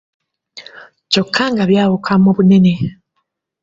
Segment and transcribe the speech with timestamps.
[1.11, 2.73] Kyokka nga byawuka mu bunene.